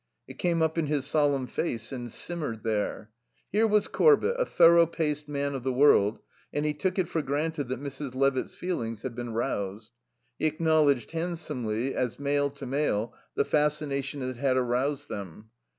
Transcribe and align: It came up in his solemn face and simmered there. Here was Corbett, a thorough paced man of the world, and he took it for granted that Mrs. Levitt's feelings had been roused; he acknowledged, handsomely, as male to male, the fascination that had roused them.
It 0.27 0.39
came 0.39 0.63
up 0.63 0.79
in 0.79 0.87
his 0.87 1.05
solemn 1.05 1.45
face 1.45 1.91
and 1.91 2.11
simmered 2.11 2.63
there. 2.63 3.11
Here 3.51 3.67
was 3.67 3.87
Corbett, 3.87 4.33
a 4.39 4.47
thorough 4.47 4.87
paced 4.87 5.27
man 5.29 5.53
of 5.53 5.61
the 5.61 5.71
world, 5.71 6.17
and 6.51 6.65
he 6.65 6.73
took 6.73 6.97
it 6.97 7.07
for 7.07 7.21
granted 7.21 7.65
that 7.67 7.79
Mrs. 7.83 8.15
Levitt's 8.15 8.55
feelings 8.55 9.03
had 9.03 9.13
been 9.13 9.33
roused; 9.33 9.91
he 10.39 10.47
acknowledged, 10.47 11.11
handsomely, 11.11 11.93
as 11.93 12.17
male 12.17 12.49
to 12.49 12.65
male, 12.65 13.13
the 13.35 13.45
fascination 13.45 14.21
that 14.21 14.37
had 14.37 14.57
roused 14.57 15.07
them. 15.07 15.51